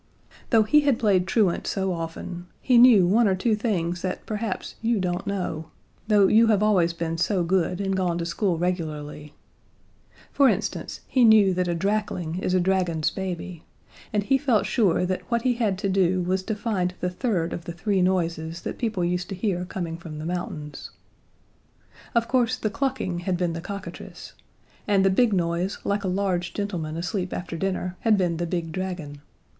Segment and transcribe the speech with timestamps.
[0.49, 4.73] Though he had played truant so often, he knew one or two things that perhaps
[4.81, 5.69] you don't know,
[6.07, 9.35] though you have always been so good and gone to school regularly.
[10.31, 13.63] For instance, he knew that a drakling is a dragon's baby,
[14.11, 17.53] and he felt sure that what he had to do was to find the third
[17.53, 20.89] of the three noises that people used to hear coming from the mountains.
[22.15, 24.33] Of course, the clucking had been the cockatrice,
[24.87, 28.71] and the big noise like a large gentleman asleep after dinner had been the big
[28.71, 29.21] dragon.